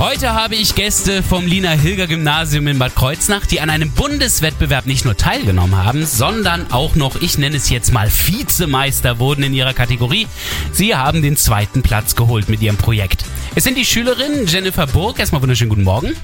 [0.00, 4.86] Heute habe ich Gäste vom Lina Hilger Gymnasium in Bad Kreuznach, die an einem Bundeswettbewerb
[4.86, 9.52] nicht nur teilgenommen haben, sondern auch noch, ich nenne es jetzt mal Vizemeister wurden in
[9.52, 10.26] ihrer Kategorie.
[10.72, 13.26] Sie haben den zweiten Platz geholt mit ihrem Projekt.
[13.54, 15.18] Es sind die Schülerinnen Jennifer Burg.
[15.18, 16.16] Erstmal wunderschönen guten Morgen.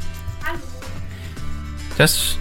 [0.43, 0.59] Hallo.
[1.99, 2.39] Das.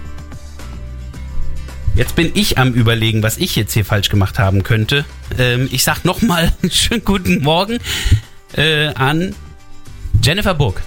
[1.95, 5.03] Jetzt bin ich am überlegen, was ich jetzt hier falsch gemacht haben könnte.
[5.37, 7.79] Ähm, ich sag nochmal schönen guten Morgen
[8.55, 9.35] äh, an
[10.23, 10.81] Jennifer Burg.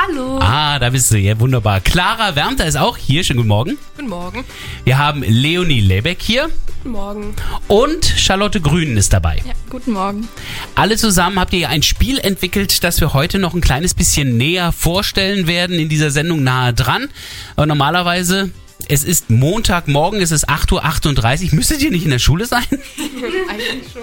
[0.00, 0.38] Hallo.
[0.40, 1.80] Ah, da bist du, ja, wunderbar.
[1.80, 3.24] Clara Wärmter ist auch hier.
[3.24, 3.78] Schönen guten Morgen.
[3.96, 4.44] Guten Morgen.
[4.84, 6.50] Wir haben Leonie Lebeck hier.
[6.84, 7.34] Guten Morgen.
[7.66, 9.42] Und Charlotte Grünen ist dabei.
[9.44, 10.28] Ja, guten Morgen.
[10.76, 14.70] Alle zusammen habt ihr ein Spiel entwickelt, das wir heute noch ein kleines bisschen näher
[14.70, 17.08] vorstellen werden in dieser Sendung nahe dran.
[17.56, 18.52] Aber normalerweise
[18.88, 21.54] es ist Montagmorgen, es ist 8.38 Uhr.
[21.56, 22.62] Müsstet ihr nicht in der Schule sein?
[23.50, 24.02] Eigentlich schon.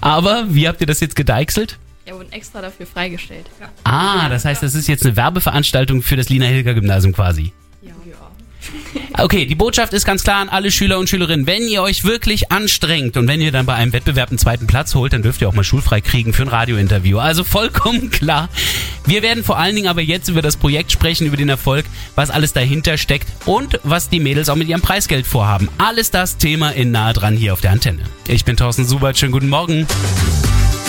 [0.00, 1.78] Aber wie habt ihr das jetzt gedeichselt?
[2.06, 3.46] Ja, wurden extra dafür freigestellt.
[3.60, 3.68] Ja.
[3.82, 7.52] Ah, das heißt, das ist jetzt eine Werbeveranstaltung für das Lina Hilger Gymnasium quasi.
[7.82, 7.92] Ja.
[9.18, 11.46] Okay, die Botschaft ist ganz klar an alle Schüler und Schülerinnen.
[11.46, 14.94] Wenn ihr euch wirklich anstrengt und wenn ihr dann bei einem Wettbewerb einen zweiten Platz
[14.94, 17.18] holt, dann dürft ihr auch mal schulfrei kriegen für ein Radiointerview.
[17.18, 18.48] Also vollkommen klar.
[19.06, 22.30] Wir werden vor allen Dingen aber jetzt über das Projekt sprechen, über den Erfolg, was
[22.30, 25.68] alles dahinter steckt und was die Mädels auch mit ihrem Preisgeld vorhaben.
[25.78, 28.02] Alles das Thema in nahe dran hier auf der Antenne.
[28.28, 29.16] Ich bin Thorsten Subert.
[29.16, 29.86] Schönen guten Morgen.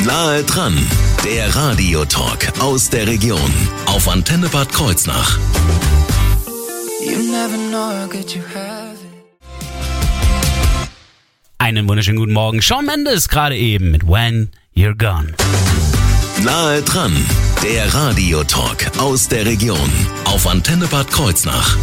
[0.05, 0.77] Nahe dran,
[1.25, 3.51] der Radiotalk aus der Region
[3.87, 5.39] auf Antenne Bad Kreuznach.
[11.57, 12.61] Einen wunderschönen guten Morgen.
[12.61, 15.33] Shawn Mendes gerade eben mit When You're Gone.
[16.43, 17.13] Nahe dran,
[17.63, 19.91] der Radiotalk aus der Region
[20.25, 21.75] auf Antenne Bad Kreuznach.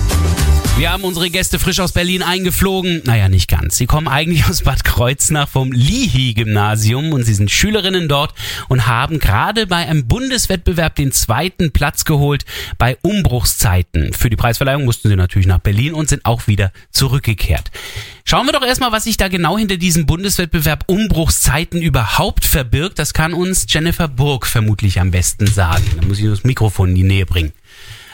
[0.77, 3.03] Wir haben unsere Gäste frisch aus Berlin eingeflogen.
[3.05, 3.77] Naja, nicht ganz.
[3.77, 8.35] Sie kommen eigentlich aus Bad Kreuznach vom Lihi-Gymnasium und sie sind Schülerinnen dort
[8.69, 12.45] und haben gerade bei einem Bundeswettbewerb den zweiten Platz geholt
[12.77, 14.13] bei Umbruchszeiten.
[14.15, 17.71] Für die Preisverleihung mussten sie natürlich nach Berlin und sind auch wieder zurückgekehrt.
[18.25, 22.99] Schauen wir doch erstmal, was sich da genau hinter diesem Bundeswettbewerb Umbruchszeiten überhaupt verbirgt.
[22.99, 25.85] Das kann uns Jennifer Burg vermutlich am besten sagen.
[26.01, 27.53] Da muss ich das Mikrofon in die Nähe bringen.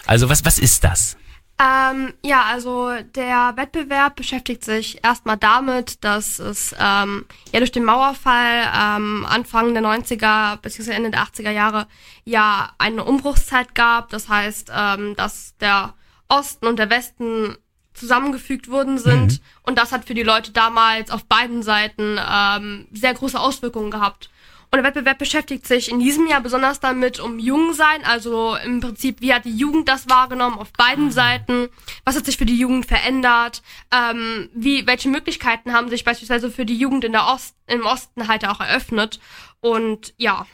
[0.06, 1.16] Also was, was ist das?
[1.60, 7.84] Ähm, ja, also der Wettbewerb beschäftigt sich erstmal damit, dass es ähm, ja durch den
[7.84, 10.92] Mauerfall ähm, Anfang der 90er bzw.
[10.92, 11.86] Ende der 80er Jahre
[12.24, 14.08] ja eine Umbruchszeit gab.
[14.08, 15.92] Das heißt, ähm, dass der
[16.28, 17.58] Osten und der Westen
[17.92, 19.32] zusammengefügt worden sind.
[19.32, 19.38] Mhm.
[19.62, 24.30] Und das hat für die Leute damals auf beiden Seiten ähm, sehr große Auswirkungen gehabt.
[24.72, 29.20] Und der Wettbewerb beschäftigt sich in diesem Jahr besonders damit um Jungsein, also im Prinzip,
[29.20, 31.10] wie hat die Jugend das wahrgenommen auf beiden mhm.
[31.10, 31.68] Seiten,
[32.04, 36.64] was hat sich für die Jugend verändert, ähm, wie, welche Möglichkeiten haben sich beispielsweise für
[36.64, 39.18] die Jugend in der Ost, im Osten halt auch eröffnet.
[39.58, 40.46] Und ja.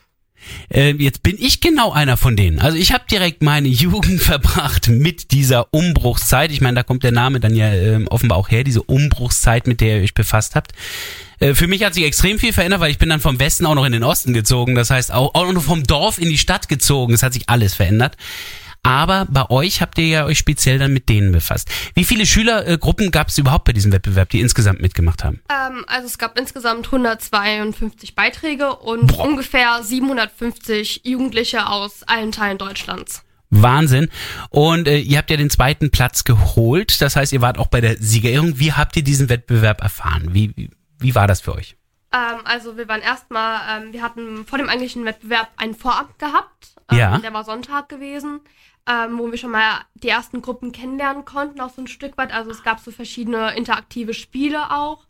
[0.71, 2.59] Äh, jetzt bin ich genau einer von denen.
[2.59, 6.53] Also ich habe direkt meine Jugend verbracht mit dieser Umbruchszeit.
[6.53, 9.83] Ich meine, da kommt der Name dann ja äh, offenbar auch her, diese Umbruchszeit, mit
[9.83, 10.73] der ihr euch befasst habt.
[11.41, 13.75] Äh, für mich hat sich extrem viel verändert, weil ich bin dann vom Westen auch
[13.75, 14.75] noch in den Osten gezogen.
[14.75, 17.15] Das heißt auch, auch noch vom Dorf in die Stadt gezogen.
[17.15, 18.17] Es hat sich alles verändert.
[18.87, 21.69] Aber bei euch habt ihr ja euch speziell dann mit denen befasst.
[21.95, 25.41] Wie viele Schülergruppen gab es überhaupt bei diesem Wettbewerb, die insgesamt mitgemacht haben?
[25.51, 29.25] Ähm, also es gab insgesamt 152 Beiträge und Boah.
[29.27, 33.25] ungefähr 750 Jugendliche aus allen Teilen Deutschlands.
[33.51, 34.09] Wahnsinn.
[34.51, 37.01] Und äh, ihr habt ja den zweiten Platz geholt.
[37.01, 38.61] Das heißt, ihr wart auch bei der Siegerehrung.
[38.61, 40.29] Wie habt ihr diesen Wettbewerb erfahren?
[40.33, 41.77] Wie, wie war das für euch?
[42.13, 46.75] Ähm, also wir waren erstmal, ähm, wir hatten vor dem eigentlichen Wettbewerb einen Vorab gehabt.
[46.91, 47.19] Ähm, ja.
[47.19, 48.41] Der war Sonntag gewesen,
[48.89, 52.33] ähm, wo wir schon mal die ersten Gruppen kennenlernen konnten, auch so ein Stück weit.
[52.33, 55.07] Also es gab so verschiedene interaktive Spiele auch.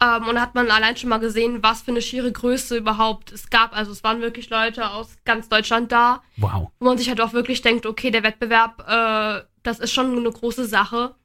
[0.00, 3.32] Ähm, und da hat man allein schon mal gesehen, was für eine schiere Größe überhaupt
[3.32, 3.76] es gab.
[3.76, 6.22] Also es waren wirklich Leute aus ganz Deutschland da.
[6.36, 6.70] Wow.
[6.78, 10.30] Wo man sich halt auch wirklich denkt, okay, der Wettbewerb, äh, das ist schon eine
[10.30, 11.16] große Sache.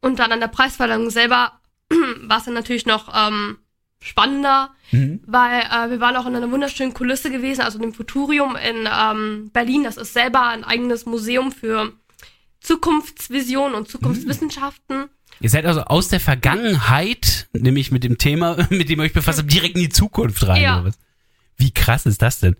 [0.00, 1.60] Und dann an der Preisverleihung selber
[2.22, 3.58] war es dann natürlich noch ähm,
[4.00, 5.20] spannender, mhm.
[5.26, 9.50] weil äh, wir waren auch in einer wunderschönen Kulisse gewesen, also dem Futurium in ähm,
[9.52, 9.84] Berlin.
[9.84, 11.92] Das ist selber ein eigenes Museum für
[12.60, 14.98] Zukunftsvision und Zukunftswissenschaften.
[14.98, 15.08] Mhm.
[15.40, 19.38] Ihr seid also aus der Vergangenheit, nämlich mit dem Thema, mit dem ihr euch befasst
[19.38, 20.62] habt, direkt in die Zukunft rein.
[20.62, 20.84] Ja.
[21.56, 22.56] Wie krass ist das denn?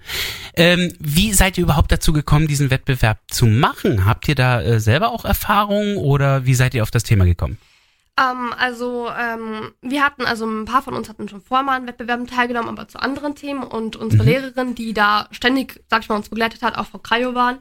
[0.54, 4.04] Ähm, wie seid ihr überhaupt dazu gekommen, diesen Wettbewerb zu machen?
[4.04, 7.58] Habt ihr da äh, selber auch Erfahrungen oder wie seid ihr auf das Thema gekommen?
[8.18, 11.86] Ähm, also ähm, wir hatten, also ein paar von uns hatten schon vorher mal an
[11.86, 14.28] Wettbewerben teilgenommen, aber zu anderen Themen und unsere Mhm.
[14.28, 17.58] Lehrerin, die da ständig, sag ich mal, uns begleitet hat, auch Frau Krajo waren,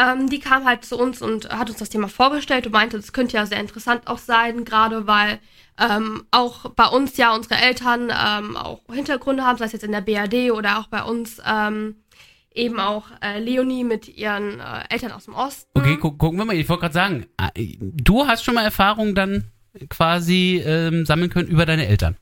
[0.00, 3.12] ähm, die kam halt zu uns und hat uns das Thema vorgestellt und meinte, das
[3.12, 5.40] könnte ja sehr interessant auch sein, gerade weil
[5.78, 9.92] ähm, auch bei uns ja unsere Eltern ähm, auch Hintergründe haben, sei es jetzt in
[9.92, 11.96] der BRD oder auch bei uns ähm,
[12.54, 15.68] eben auch äh, Leonie mit ihren äh, Eltern aus dem Osten.
[15.74, 16.56] Okay, gu gucken wir mal.
[16.56, 19.50] Ich wollte gerade sagen, äh, du hast schon mal Erfahrung dann
[19.88, 22.16] quasi ähm, sammeln können über deine Eltern.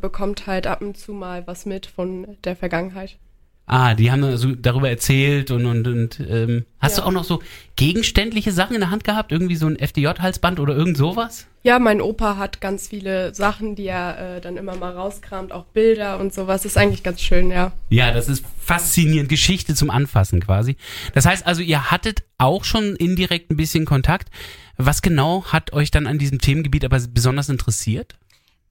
[0.00, 3.18] bekommt halt ab und zu mal was mit von der Vergangenheit.
[3.66, 7.02] Ah, die haben also darüber erzählt und und, und ähm, hast Ja.
[7.02, 7.40] du auch noch so
[7.76, 9.32] gegenständliche Sachen in der Hand gehabt?
[9.32, 11.46] Irgendwie so ein FDJ-Halsband oder irgend sowas?
[11.62, 15.64] Ja, mein Opa hat ganz viele Sachen, die er äh, dann immer mal rauskramt, auch
[15.64, 16.66] Bilder und sowas.
[16.66, 17.72] Ist eigentlich ganz schön, ja.
[17.88, 19.30] Ja, das ist faszinierend.
[19.30, 20.76] Geschichte zum Anfassen quasi.
[21.14, 24.28] Das heißt also, ihr hattet auch schon indirekt ein bisschen Kontakt.
[24.76, 28.16] Was genau hat euch dann an diesem Themengebiet aber besonders interessiert?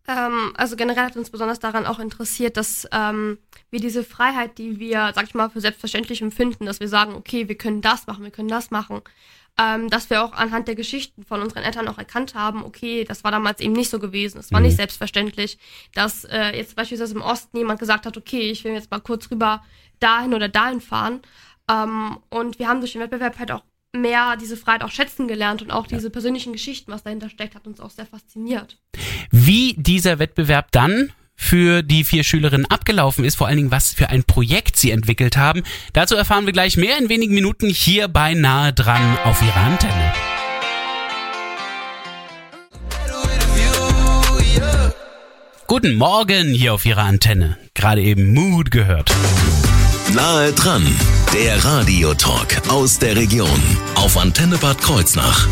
[0.07, 3.37] Ähm, also generell hat uns besonders daran auch interessiert, dass ähm,
[3.69, 7.47] wir diese Freiheit, die wir, sag ich mal, für selbstverständlich empfinden, dass wir sagen, okay,
[7.47, 9.01] wir können das machen, wir können das machen,
[9.57, 13.23] ähm, dass wir auch anhand der Geschichten von unseren Eltern auch erkannt haben, okay, das
[13.23, 14.65] war damals eben nicht so gewesen, es war Mhm.
[14.65, 15.57] nicht selbstverständlich,
[15.93, 19.31] dass äh, jetzt beispielsweise im Osten jemand gesagt hat, okay, ich will jetzt mal kurz
[19.31, 19.63] rüber
[19.99, 21.21] dahin oder dahin fahren.
[21.71, 23.63] Ähm, und wir haben durch den Wettbewerb halt auch
[23.95, 27.67] mehr diese Freiheit auch schätzen gelernt und auch diese persönlichen Geschichten, was dahinter steckt, hat
[27.67, 28.79] uns auch sehr fasziniert.
[29.35, 34.09] Wie dieser Wettbewerb dann für die vier Schülerinnen abgelaufen ist, vor allen Dingen was für
[34.09, 35.63] ein Projekt sie entwickelt haben.
[35.91, 40.13] Dazu erfahren wir gleich mehr in wenigen Minuten hier bei Nahe dran auf ihrer Antenne.
[45.65, 47.57] Guten Morgen hier auf ihrer Antenne.
[47.73, 49.09] Gerade eben Mood gehört.
[50.13, 50.85] Nahe dran,
[51.33, 53.49] der Radiotalk aus der Region
[53.95, 55.47] auf Antenne Bad Kreuznach.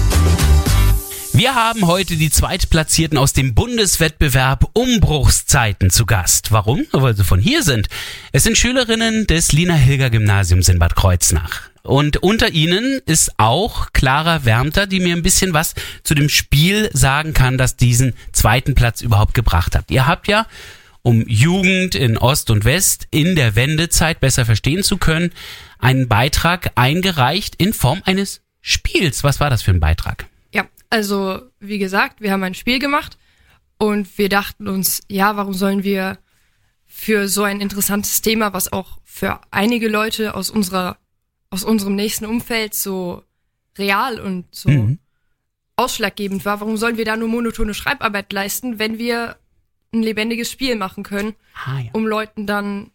[1.33, 6.51] Wir haben heute die Zweitplatzierten aus dem Bundeswettbewerb Umbruchszeiten zu Gast.
[6.51, 6.85] Warum?
[6.91, 7.87] Weil sie von hier sind.
[8.33, 11.69] Es sind Schülerinnen des Lina Hilger Gymnasiums in Bad Kreuznach.
[11.83, 15.73] Und unter ihnen ist auch Clara Wärmter, die mir ein bisschen was
[16.03, 19.89] zu dem Spiel sagen kann, das diesen zweiten Platz überhaupt gebracht hat.
[19.89, 20.47] Ihr habt ja,
[21.01, 25.31] um Jugend in Ost und West in der Wendezeit besser verstehen zu können,
[25.79, 29.23] einen Beitrag eingereicht in Form eines Spiels.
[29.23, 30.27] Was war das für ein Beitrag?
[30.53, 33.17] Ja, also wie gesagt, wir haben ein Spiel gemacht
[33.77, 36.17] und wir dachten uns, ja, warum sollen wir
[36.85, 40.97] für so ein interessantes Thema, was auch für einige Leute aus unserer
[41.49, 43.23] aus unserem nächsten Umfeld so
[43.77, 44.99] real und so Mhm.
[45.75, 49.37] ausschlaggebend war, warum sollen wir da nur monotone Schreibarbeit leisten, wenn wir
[49.93, 51.89] ein lebendiges Spiel machen können, Ah, ja.
[51.93, 52.91] um Leuten dann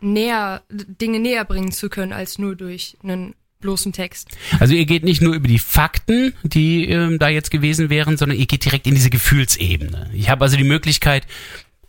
[0.00, 4.28] näher Dinge näher bringen zu können als nur durch einen bloßen Text.
[4.60, 8.38] Also ihr geht nicht nur über die Fakten, die ähm, da jetzt gewesen wären, sondern
[8.38, 10.10] ihr geht direkt in diese Gefühlsebene.
[10.12, 11.26] Ich habe also die Möglichkeit,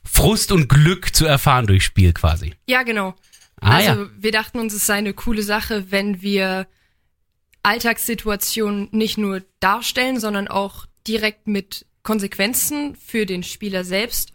[0.05, 2.53] Frust und Glück zu erfahren durch Spiel quasi.
[2.67, 3.15] Ja, genau.
[3.59, 4.09] Ah also ja.
[4.17, 6.67] wir dachten uns, es sei eine coole Sache, wenn wir
[7.63, 14.33] Alltagssituationen nicht nur darstellen, sondern auch direkt mit Konsequenzen für den Spieler selbst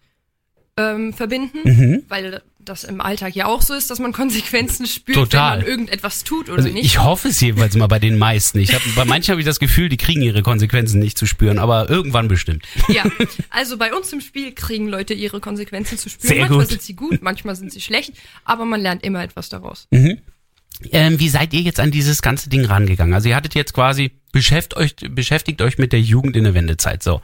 [0.78, 2.02] ähm, verbinden, Mhm.
[2.08, 5.52] weil das im Alltag ja auch so ist, dass man Konsequenzen spürt, Total.
[5.52, 6.84] wenn man irgendetwas tut oder Also nicht.
[6.84, 8.58] ich hoffe es jedenfalls mal bei den meisten.
[8.58, 11.58] Ich hab, bei manchen habe ich das Gefühl, die kriegen ihre Konsequenzen nicht zu spüren,
[11.58, 12.66] aber irgendwann bestimmt.
[12.88, 13.04] Ja,
[13.50, 16.28] also bei uns im Spiel kriegen Leute ihre Konsequenzen zu spüren.
[16.28, 16.68] Sehr manchmal gut.
[16.68, 18.12] sind sie gut, manchmal sind sie schlecht,
[18.44, 19.86] aber man lernt immer etwas daraus.
[19.90, 23.14] Ähm, wie seid ihr jetzt an dieses ganze Ding rangegangen?
[23.14, 27.02] Also ihr hattet jetzt quasi beschäftigt euch, beschäftigt euch mit der Jugend in der Wendezeit.
[27.02, 27.22] So,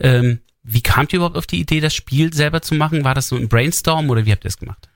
[0.00, 3.02] ähm, wie kamt ihr überhaupt auf die Idee, das Spiel selber zu machen?
[3.02, 4.88] War das so ein Brainstorm oder wie habt ihr es gemacht?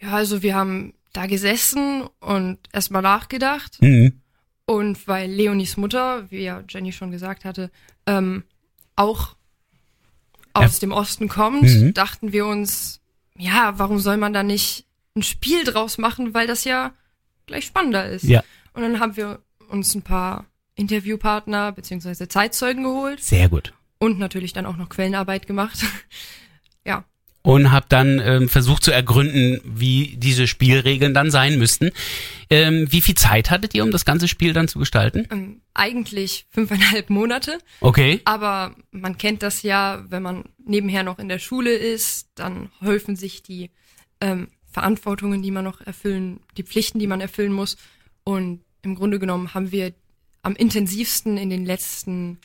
[0.00, 3.82] Ja, also wir haben da gesessen und erstmal nachgedacht.
[3.82, 4.20] Mhm.
[4.66, 7.70] Und weil Leonis Mutter, wie ja Jenny schon gesagt hatte,
[8.06, 8.44] ähm,
[8.96, 9.36] auch
[10.52, 11.92] aus dem Osten kommt, Mhm.
[11.94, 13.00] dachten wir uns,
[13.36, 14.86] ja, warum soll man da nicht
[15.16, 16.92] ein Spiel draus machen, weil das ja
[17.46, 18.24] gleich spannender ist.
[18.24, 18.44] Ja.
[18.72, 20.46] Und dann haben wir uns ein paar
[20.76, 23.72] Interviewpartner beziehungsweise Zeitzeugen geholt Sehr gut.
[24.04, 25.84] Und natürlich dann auch noch Quellenarbeit gemacht.
[26.84, 27.04] ja.
[27.42, 31.90] und habe dann ähm, versucht zu ergründen, wie diese Spielregeln dann sein müssten.
[32.50, 35.26] Ähm, wie viel Zeit hattet ihr, um das ganze Spiel dann zu gestalten?
[35.30, 37.58] Ähm, eigentlich fünfeinhalb Monate.
[37.80, 38.20] Okay.
[38.24, 43.16] Aber man kennt das ja, wenn man nebenher noch in der Schule ist, dann häufen
[43.16, 43.70] sich die
[44.20, 47.76] ähm, Verantwortungen, die man noch erfüllen, die Pflichten, die man erfüllen muss.
[48.24, 49.92] Und im Grunde genommen haben wir
[50.42, 52.38] am intensivsten in den letzten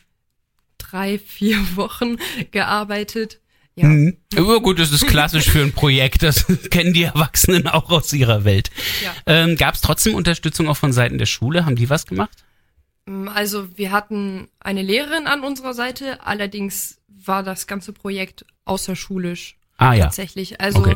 [0.91, 2.17] drei, vier Wochen
[2.51, 3.39] gearbeitet.
[3.75, 4.17] Ja, Mhm.
[4.35, 6.21] Aber gut, das ist klassisch für ein Projekt.
[6.23, 8.69] Das kennen die Erwachsenen auch aus ihrer Welt.
[9.03, 9.13] Ja.
[9.25, 11.65] Ähm, Gab es trotzdem Unterstützung auch von Seiten der Schule?
[11.65, 12.43] Haben die was gemacht?
[13.33, 19.93] Also wir hatten eine Lehrerin an unserer Seite, allerdings war das ganze Projekt außerschulisch Ah
[19.93, 20.05] ja.
[20.05, 20.61] tatsächlich.
[20.61, 20.95] Also Okay.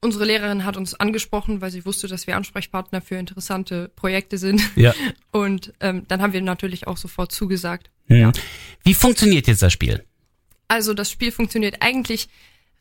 [0.00, 4.62] unsere Lehrerin hat uns angesprochen, weil sie wusste, dass wir Ansprechpartner für interessante Projekte sind.
[4.76, 4.94] Ja.
[5.32, 7.90] Und ähm, dann haben wir natürlich auch sofort zugesagt.
[8.08, 8.32] Hm.
[8.82, 10.04] Wie funktioniert jetzt das Spiel?
[10.68, 12.28] Also das Spiel funktioniert eigentlich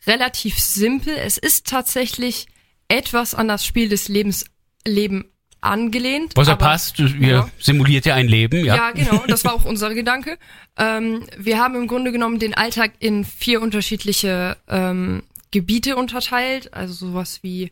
[0.06, 1.14] relativ simpel.
[1.16, 2.48] Es ist tatsächlich
[2.88, 4.46] etwas an das Spiel des Lebens
[4.86, 5.26] Leben
[5.62, 6.34] angelehnt.
[6.36, 7.50] Was ja aber- passt, ihr Ja.
[7.58, 8.76] simuliert ja ein Leben, ja.
[8.76, 10.38] Ja, genau, das war auch unser Gedanke.
[10.78, 16.94] Ähm, wir haben im Grunde genommen den Alltag in vier unterschiedliche ähm, Gebiete unterteilt, also
[16.94, 17.72] sowas wie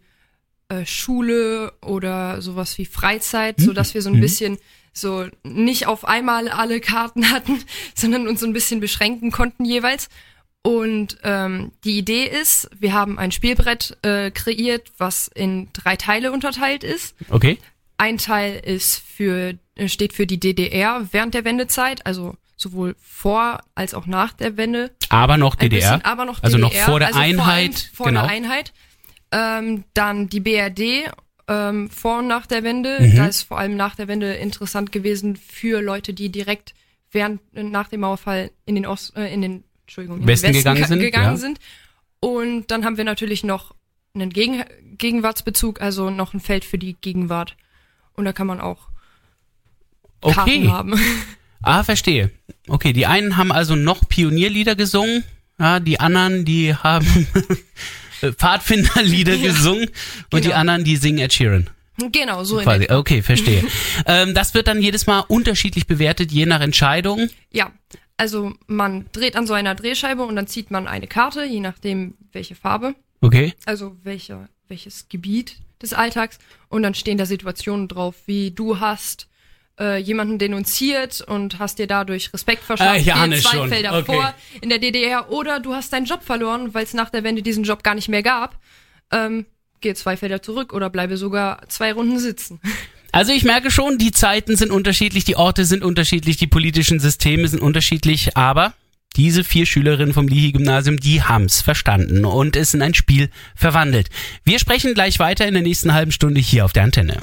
[0.70, 4.58] äh, Schule oder sowas wie Freizeit, so dass wir so ein bisschen
[4.94, 7.64] so nicht auf einmal alle Karten hatten,
[7.96, 10.10] sondern uns so ein bisschen beschränken konnten jeweils.
[10.64, 16.32] Und ähm, die Idee ist, wir haben ein Spielbrett äh, kreiert, was in drei Teile
[16.32, 17.16] unterteilt ist.
[17.30, 17.58] Okay.
[17.98, 23.62] Ein Teil ist für, äh, steht für die DDR während der Wendezeit, also sowohl vor
[23.74, 24.92] als auch nach der Wende.
[25.10, 25.80] Aber noch Ein DDR.
[25.80, 27.90] bisschen, aber noch also noch DDR, vor der also Einheit.
[27.94, 28.22] Vor, vor genau.
[28.22, 28.74] der Einheit.
[29.32, 31.12] Ähm, dann die BRD
[31.48, 32.98] ähm, vor und nach der Wende.
[33.00, 33.16] Mhm.
[33.16, 36.74] Da ist vor allem nach der Wende interessant gewesen für Leute, die direkt
[37.12, 40.56] während äh, nach dem Mauerfall in den Ost, äh, in den Entschuldigung, in Westen den
[40.56, 41.38] gegangen ka- sind, gegangen ja.
[41.38, 41.60] sind.
[42.20, 43.76] Und dann haben wir natürlich noch
[44.14, 44.64] einen Gegen
[44.98, 47.56] Gegenwartsbezug, also noch ein Feld für die Gegenwart.
[48.14, 48.90] Und da kann man auch
[50.22, 50.34] Okay.
[50.36, 51.00] Karten haben.
[51.64, 52.32] Ah, verstehe.
[52.68, 55.24] Okay, die einen haben also noch Pionierlieder gesungen,
[55.60, 57.28] ja, die anderen, die haben
[58.22, 59.90] äh, Pfadfinderlieder gesungen
[60.32, 60.56] und die genau.
[60.56, 61.70] anderen, die singen Ed Sheeran.
[62.12, 62.84] genau, so in Quasi.
[62.86, 62.98] etwa.
[62.98, 63.64] Okay, verstehe.
[64.06, 67.30] ähm, das wird dann jedes Mal unterschiedlich bewertet, je nach Entscheidung.
[67.52, 67.72] Ja,
[68.18, 72.16] also man dreht an so einer Drehscheibe und dann zieht man eine Karte, je nachdem
[72.32, 73.54] welche Farbe, Okay.
[73.66, 76.38] also welcher, welches Gebiet des Alltags
[76.70, 79.28] und dann stehen da Situationen drauf, wie du hast
[79.82, 83.70] äh, jemanden denunziert und hast dir dadurch Respekt verschafft, Ah, ahne geh zwei schon.
[83.70, 84.14] Felder Okay.
[84.14, 87.42] vor in der DDR oder du hast deinen Job verloren, weil es nach der Wende
[87.42, 88.60] diesen Job gar nicht mehr gab.
[89.12, 89.46] Ähm,
[89.82, 92.62] geh zwei Felder zurück oder bleibe sogar zwei Runden sitzen.
[93.14, 97.46] Also ich merke schon, die Zeiten sind unterschiedlich, die Orte sind unterschiedlich, die politischen Systeme
[97.46, 98.74] sind unterschiedlich, aber
[99.18, 104.08] diese vier Schülerinnen vom Lihi-Gymnasium, die haben's verstanden und es in ein Spiel verwandelt.
[104.46, 107.18] Wir sprechen gleich weiter in der nächsten halben Stunde hier auf der Antenne.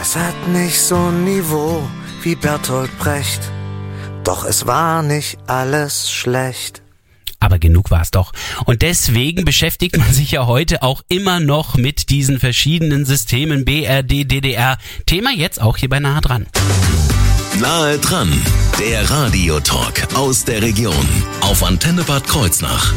[0.00, 1.82] Es hat nicht so ein Niveau
[2.22, 3.40] wie Bertolt Brecht,
[4.24, 6.82] doch es war nicht alles schlecht.
[7.40, 8.32] Aber genug war's doch.
[8.64, 14.24] Und deswegen beschäftigt man sich ja heute auch immer noch mit diesen verschiedenen Systemen BRD,
[14.30, 14.78] DDR.
[15.06, 16.46] Thema jetzt auch hier bei Nahe dran.
[17.60, 18.32] Nahe dran,
[18.78, 21.08] der Radiotalk aus der Region
[21.40, 22.92] auf Antenne Bad Kreuznach.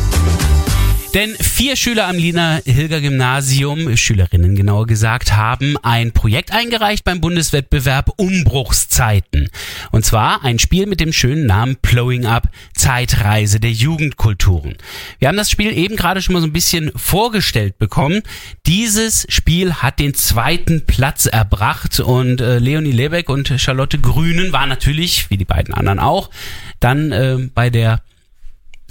[1.14, 7.20] Denn vier Schüler am Lina Hilger Gymnasium, Schülerinnen genauer gesagt, haben ein Projekt eingereicht beim
[7.20, 9.50] Bundeswettbewerb Umbruchszeiten.
[9.92, 14.78] Und zwar ein Spiel mit dem schönen Namen Blowing Up, Zeitreise der Jugendkulturen.
[15.20, 18.22] Wir haben das Spiel eben gerade schon mal so ein bisschen vorgestellt bekommen.
[18.66, 24.70] Dieses Spiel hat den zweiten Platz erbracht und äh, Leonie Lebeck und Charlotte Grünen waren
[24.70, 26.30] natürlich, wie die beiden anderen auch,
[26.80, 28.02] dann äh, bei der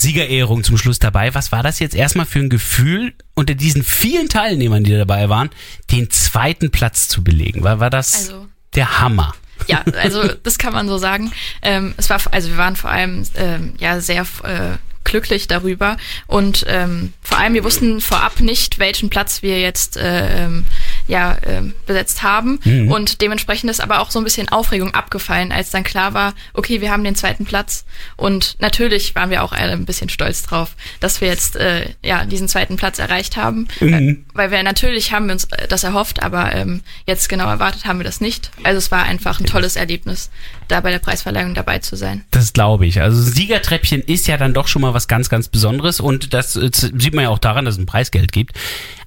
[0.00, 1.34] Siegerehrung zum Schluss dabei.
[1.34, 5.50] Was war das jetzt erstmal für ein Gefühl, unter diesen vielen Teilnehmern, die dabei waren,
[5.90, 7.62] den zweiten Platz zu belegen?
[7.62, 9.34] War, war das Also- der Hammer?
[9.66, 11.32] Ja, also das kann man so sagen.
[11.60, 16.64] Ähm, es war, also wir waren vor allem ähm, ja sehr äh, glücklich darüber und
[16.66, 20.64] ähm, vor allem wir wussten vorab nicht, welchen Platz wir jetzt äh, ähm,
[21.10, 22.90] ja ähm, besetzt haben Mhm.
[22.90, 26.80] und dementsprechend ist aber auch so ein bisschen Aufregung abgefallen, als dann klar war, okay,
[26.80, 27.84] wir haben den zweiten Platz
[28.16, 32.24] und natürlich waren wir auch alle ein bisschen stolz drauf, dass wir jetzt äh, ja
[32.24, 34.24] diesen zweiten Platz erreicht haben, Mhm.
[34.34, 37.98] weil wir natürlich haben wir uns äh, das erhofft, aber ähm, jetzt genau erwartet haben
[37.98, 38.50] wir das nicht.
[38.62, 40.30] Also es war einfach ein tolles Erlebnis,
[40.68, 42.24] da bei der Preisverleihung dabei zu sein.
[42.30, 43.00] Das glaube ich.
[43.00, 46.70] Also Siegertreppchen ist ja dann doch schon mal was ganz, ganz Besonderes und das äh,
[46.72, 48.56] sieht man ja auch daran, dass es ein Preisgeld gibt.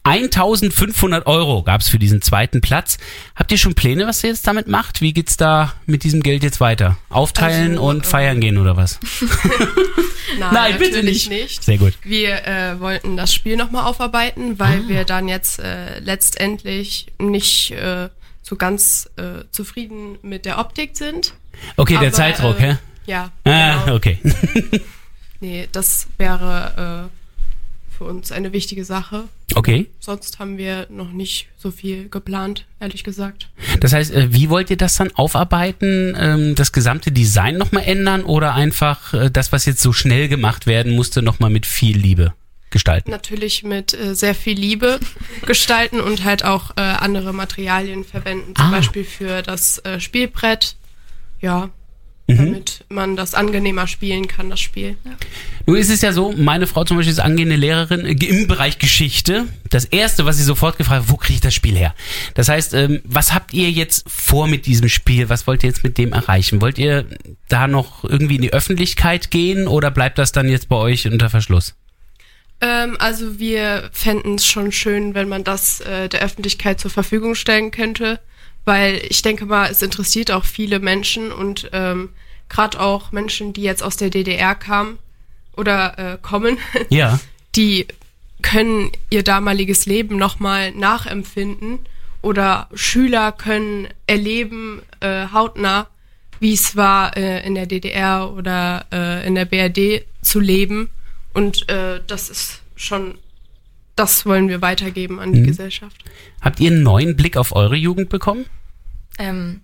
[0.06, 2.98] 1500 Euro gab es für diesen zweiten Platz.
[3.36, 5.00] Habt ihr schon Pläne, was ihr jetzt damit macht?
[5.02, 6.98] Wie geht's da mit diesem Geld jetzt weiter?
[7.10, 9.00] Aufteilen Also, und äh, feiern gehen oder was?
[10.40, 11.64] Nein, Nein, bitte natürlich nicht.
[11.64, 11.94] Sehr gut.
[12.04, 18.10] Wir äh, wollten das Spiel nochmal aufarbeiten, weil wir dann jetzt äh, letztendlich nicht äh,
[18.42, 21.34] so ganz äh, zufrieden mit der Optik sind.
[21.78, 22.78] Okay, der Aber, Zeitdruck, äh, hä?
[23.06, 23.32] Ja.
[23.46, 23.96] Ah, genau.
[23.96, 24.20] okay.
[25.40, 29.26] Nee, das wäre äh, für uns eine wichtige Sache.
[29.56, 29.90] Okay.
[30.00, 33.50] Sonst haben wir noch nicht so viel geplant, ehrlich gesagt.
[33.80, 36.16] Das heißt, äh, wie wollt ihr das dann aufarbeiten?
[36.18, 40.66] Ähm, Das gesamte Design nochmal ändern oder einfach äh, das, was jetzt so schnell gemacht
[40.68, 42.34] werden musste, nochmal mit viel Liebe
[42.70, 43.12] gestalten?
[43.12, 45.00] Natürlich mit äh, sehr viel Liebe
[45.46, 48.72] gestalten und halt auch äh, andere Materialien verwenden, zum Ah.
[48.72, 50.76] Beispiel für das äh, Spielbrett.
[51.42, 51.70] Ja,
[52.28, 52.38] Mhm.
[52.38, 54.96] damit man das angenehmer spielen kann, das Spiel.
[55.66, 58.80] Nun ist es ja so, meine Frau zum Beispiel ist angehende Lehrerin äh, im Bereich
[58.80, 59.46] Geschichte.
[59.70, 61.94] Das erste, was sie sofort gefragt hat, wo kriege ich das Spiel her?
[62.34, 65.28] Das heißt, ähm, was habt ihr jetzt vor mit diesem Spiel?
[65.28, 66.62] Was wollt ihr jetzt mit dem erreichen?
[66.62, 67.06] Wollt ihr
[67.50, 71.30] da noch irgendwie in die Öffentlichkeit gehen oder bleibt das dann jetzt bei euch unter
[71.30, 71.76] Verschluss?
[72.62, 77.36] Ähm, also wir fänden es schon schön, wenn man das äh, der Öffentlichkeit zur Verfügung
[77.36, 78.22] stellen könnte,
[78.66, 82.10] weil ich denke mal, es interessiert auch viele Menschen und ähm,
[82.50, 85.00] gerade auch Menschen, die jetzt aus der DDR kamen
[85.56, 86.58] oder äh, kommen,
[86.90, 87.20] Ja.
[87.56, 87.88] die
[88.42, 91.80] können ihr damaliges Leben nochmal nachempfinden
[92.22, 95.88] oder Schüler können erleben äh, hautnah,
[96.40, 100.90] wie es war, äh, in der DDR oder äh, in der BRD zu leben.
[101.34, 103.18] Und äh, das ist schon,
[103.96, 105.46] das wollen wir weitergeben an die Mhm.
[105.48, 105.98] Gesellschaft.
[106.42, 108.46] Habt ihr einen neuen Blick auf eure Jugend bekommen?
[109.20, 109.62] Ähm,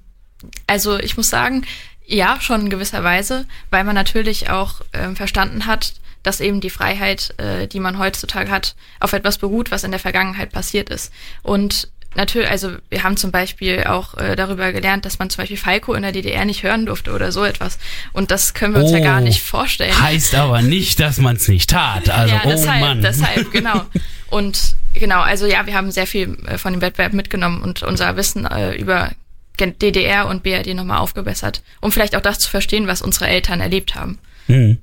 [0.67, 1.65] also ich muss sagen,
[2.05, 5.93] ja, schon in gewisser Weise, weil man natürlich auch ähm, verstanden hat,
[6.23, 9.99] dass eben die Freiheit, äh, die man heutzutage hat, auf etwas beruht, was in der
[9.99, 11.13] Vergangenheit passiert ist.
[11.43, 15.57] Und natürlich, also wir haben zum Beispiel auch äh, darüber gelernt, dass man zum Beispiel
[15.57, 17.77] Falco in der DDR nicht hören durfte oder so etwas.
[18.13, 19.93] Und das können wir uns ja gar nicht vorstellen.
[19.95, 22.09] Oh, Heißt aber nicht, dass man es nicht tat.
[22.19, 23.01] Also, ja, deshalb, oh Mann.
[23.01, 23.85] deshalb, genau.
[24.29, 28.15] Und genau, also ja, wir haben sehr viel äh, von dem Wettbewerb mitgenommen und unser
[28.17, 29.11] Wissen äh, über
[29.59, 33.95] DDR und BRD nochmal aufgebessert, um vielleicht auch das zu verstehen, was unsere Eltern erlebt
[33.95, 34.19] haben.
[34.47, 34.79] Hm.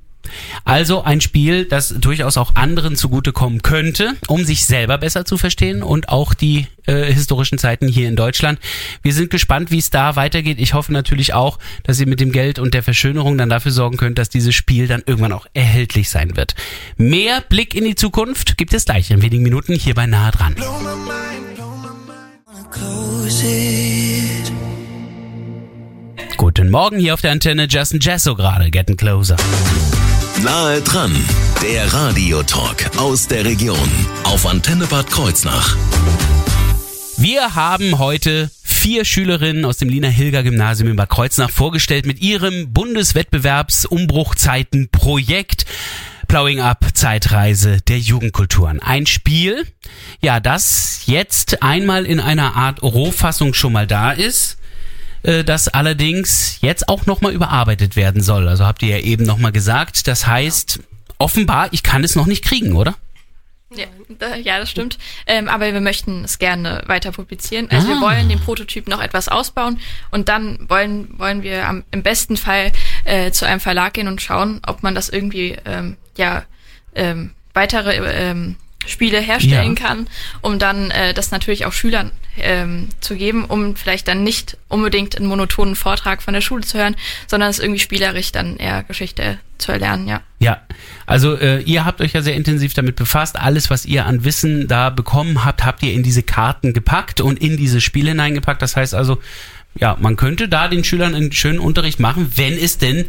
[0.65, 5.83] Also ein Spiel, das durchaus auch anderen zugutekommen könnte, um sich selber besser zu verstehen
[5.83, 8.59] und auch die äh, historischen Zeiten hier in Deutschland.
[9.03, 10.59] Wir sind gespannt, wie es da weitergeht.
[10.61, 13.97] Ich hoffe natürlich auch, dass ihr mit dem Geld und der Verschönerung dann dafür sorgen
[13.97, 16.55] könnt, dass dieses Spiel dann irgendwann auch erhältlich sein wird.
[16.97, 20.55] Mehr Blick in die Zukunft gibt es gleich in wenigen Minuten hier bei Nahe dran.
[26.37, 29.37] Guten Morgen hier auf der Antenne Justin Jesso gerade, Getting Closer.
[30.43, 31.17] Nahe dran,
[31.63, 33.89] der Radiotalk aus der Region
[34.25, 35.75] auf Antenne Bad Kreuznach.
[37.17, 42.21] Wir haben heute vier Schülerinnen aus dem Lina Hilger Gymnasium in Bad Kreuznach vorgestellt mit
[42.21, 45.65] ihrem Bundeswettbewerbsumbruchzeiten-Projekt
[46.29, 48.81] Plowing Up Zeitreise der Jugendkulturen.
[48.81, 49.67] Ein Spiel,
[50.21, 54.59] ja, das jetzt einmal in einer Art Rohfassung schon mal da ist,
[55.27, 58.49] äh, das allerdings jetzt auch nochmal überarbeitet werden soll.
[58.49, 60.07] Also habt ihr ja eben nochmal gesagt.
[60.09, 60.81] Das heißt,
[61.19, 62.95] offenbar, ich kann es noch nicht kriegen, oder?
[63.75, 63.87] Ja,
[64.21, 64.97] da, ja, das stimmt.
[65.27, 67.69] Ähm, aber wir möchten es gerne weiter publizieren.
[67.71, 68.01] Also wir Ah.
[68.01, 69.81] wollen den Prototyp noch etwas ausbauen
[70.13, 72.71] und dann wollen, wollen wir am, im besten Fall
[73.05, 76.45] äh, zu einem Verlag gehen und schauen, ob man das irgendwie ähm, ja
[76.95, 78.55] ähm, weitere ähm,
[78.87, 79.87] Spiele herstellen Ja.
[79.87, 80.07] kann,
[80.41, 85.17] um dann äh, das natürlich auch Schülern ähm, zu geben, um vielleicht dann nicht unbedingt
[85.17, 86.97] einen monotonen Vortrag von der Schule zu hören,
[87.27, 90.21] sondern es irgendwie spielerisch dann eher Geschichte zu erlernen, ja.
[90.39, 90.61] Ja,
[91.07, 93.37] also äh, ihr habt euch ja sehr intensiv damit befasst.
[93.41, 97.39] Alles, was ihr an Wissen da bekommen habt, habt ihr in diese Karten gepackt und
[97.39, 98.61] in dieses Spiel hineingepackt.
[98.61, 99.19] Das heißt also,
[99.79, 103.07] ja, man könnte da den Schülern einen schönen Unterricht machen, wenn es denn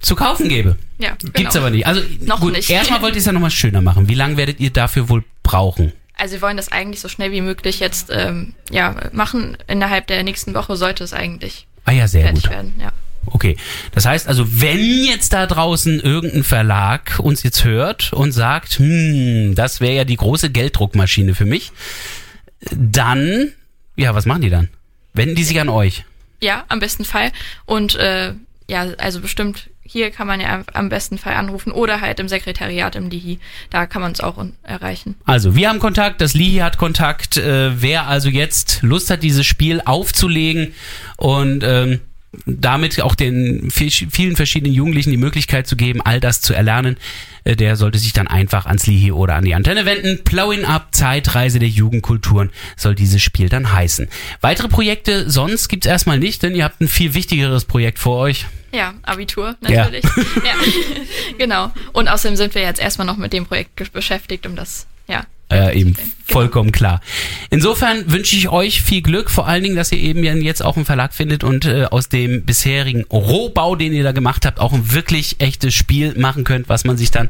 [0.00, 0.76] zu kaufen gäbe.
[0.98, 1.50] Ja, Gibt's genau.
[1.56, 1.86] aber nicht.
[1.86, 2.68] Also Noch gut, nicht.
[2.70, 4.08] erstmal wollt ihr es ja nochmal schöner machen.
[4.08, 5.92] Wie lange werdet ihr dafür wohl brauchen?
[6.16, 9.56] Also wir wollen das eigentlich so schnell wie möglich jetzt ähm, ja machen.
[9.66, 12.52] Innerhalb der nächsten Woche sollte es eigentlich Ah ja, sehr fertig gut.
[12.52, 12.74] werden.
[12.80, 12.92] Ja.
[13.26, 13.56] Okay,
[13.92, 19.54] das heißt also, wenn jetzt da draußen irgendein Verlag uns jetzt hört und sagt, hm,
[19.54, 21.72] das wäre ja die große Gelddruckmaschine für mich,
[22.70, 23.52] dann,
[23.96, 24.68] ja, was machen die dann?
[25.14, 26.04] Wenden die sich an euch?
[26.42, 27.32] ja, am besten Fall.
[27.66, 28.32] Und äh,
[28.68, 32.94] ja, also bestimmt hier kann man ja am besten Fall anrufen oder halt im Sekretariat
[32.94, 33.40] im Lihi.
[33.70, 35.16] Da kann man es auch erreichen.
[35.24, 37.36] Also, wir haben Kontakt, das Lihi hat Kontakt.
[37.36, 40.74] Äh, wer also jetzt Lust hat, dieses Spiel aufzulegen
[41.16, 42.00] und ähm,
[42.46, 46.96] damit auch den vi- vielen verschiedenen Jugendlichen die Möglichkeit zu geben, all das zu erlernen,
[47.44, 50.22] äh, der sollte sich dann einfach ans Lihi oder an die Antenne wenden.
[50.22, 54.08] Plowing Up, Zeitreise der Jugendkulturen soll dieses Spiel dann heißen.
[54.40, 58.46] Weitere Projekte sonst gibt's erstmal nicht, denn ihr habt ein viel wichtigeres Projekt vor euch.
[58.72, 60.04] Ja, Abitur natürlich.
[60.44, 60.54] Ja.
[61.38, 61.72] genau.
[61.92, 65.24] Und außerdem sind wir jetzt erstmal noch mit dem Projekt beschäftigt, um das, ja.
[65.50, 65.96] Äh, eben
[66.30, 67.00] vollkommen klar.
[67.50, 70.84] Insofern wünsche ich euch viel Glück, vor allen Dingen, dass ihr eben jetzt auch einen
[70.84, 74.92] Verlag findet und äh, aus dem bisherigen Rohbau, den ihr da gemacht habt, auch ein
[74.92, 77.28] wirklich echtes Spiel machen könnt, was man sich dann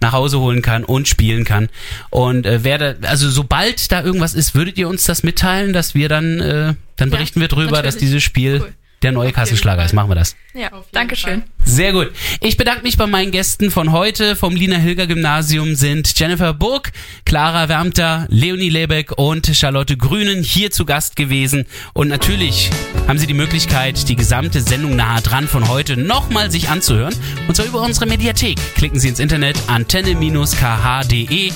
[0.00, 1.68] nach Hause holen kann und spielen kann.
[2.10, 5.94] Und äh, wer da, also sobald da irgendwas ist, würdet ihr uns das mitteilen, dass
[5.94, 8.00] wir dann, äh, dann berichten wir drüber, dass natürlich.
[8.00, 8.74] dieses Spiel Cool.
[9.02, 9.92] Der neue Kassenschlager ist.
[9.92, 10.36] Machen wir das.
[10.54, 11.42] Ja, danke schön.
[11.64, 12.12] Sehr gut.
[12.40, 14.36] Ich bedanke mich bei meinen Gästen von heute.
[14.36, 16.92] Vom Lina Hilger Gymnasium sind Jennifer Burg,
[17.24, 21.66] Clara Wärmter, Leonie Lebeck und Charlotte Grünen hier zu Gast gewesen.
[21.92, 22.70] Und natürlich
[23.06, 27.14] haben Sie die Möglichkeit, die gesamte Sendung nahe dran von heute nochmal sich anzuhören.
[27.48, 28.58] Und zwar über unsere Mediathek.
[28.76, 31.52] Klicken Sie ins Internet antenne-kh.de.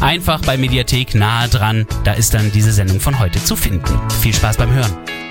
[0.00, 1.86] Einfach bei Mediathek nahe dran.
[2.04, 3.98] Da ist dann diese Sendung von heute zu finden.
[4.20, 5.21] Viel Spaß beim Hören.